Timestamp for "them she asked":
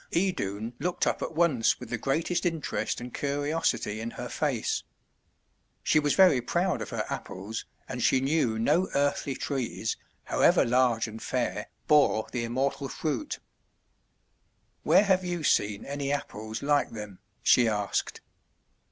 16.93-18.21